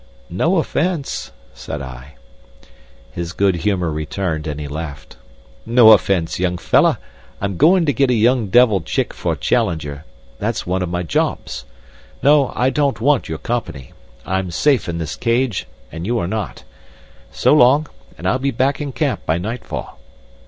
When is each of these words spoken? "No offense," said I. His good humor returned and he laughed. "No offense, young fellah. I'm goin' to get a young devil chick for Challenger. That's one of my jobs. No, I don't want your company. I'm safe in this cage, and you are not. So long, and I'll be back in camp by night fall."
"No 0.31 0.57
offense," 0.57 1.31
said 1.53 1.79
I. 1.79 2.15
His 3.11 3.33
good 3.33 3.57
humor 3.57 3.91
returned 3.91 4.47
and 4.47 4.59
he 4.59 4.67
laughed. 4.67 5.15
"No 5.63 5.91
offense, 5.91 6.39
young 6.39 6.57
fellah. 6.57 6.97
I'm 7.39 7.55
goin' 7.55 7.85
to 7.85 7.93
get 7.93 8.09
a 8.09 8.15
young 8.15 8.47
devil 8.47 8.81
chick 8.81 9.13
for 9.13 9.35
Challenger. 9.35 10.03
That's 10.39 10.65
one 10.65 10.81
of 10.81 10.89
my 10.89 11.03
jobs. 11.03 11.65
No, 12.23 12.51
I 12.55 12.71
don't 12.71 12.99
want 12.99 13.29
your 13.29 13.37
company. 13.37 13.93
I'm 14.25 14.49
safe 14.49 14.89
in 14.89 14.97
this 14.97 15.15
cage, 15.15 15.67
and 15.91 16.07
you 16.07 16.17
are 16.17 16.27
not. 16.27 16.63
So 17.29 17.53
long, 17.53 17.85
and 18.17 18.27
I'll 18.27 18.39
be 18.39 18.49
back 18.49 18.81
in 18.81 18.93
camp 18.93 19.23
by 19.27 19.37
night 19.37 19.63
fall." 19.63 19.99